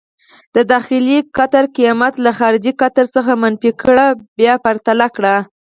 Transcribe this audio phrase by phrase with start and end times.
[0.55, 5.37] د داخلي قطر قېمت له خارجي قطر څخه منفي کړئ، بیا پرتله یې کړئ.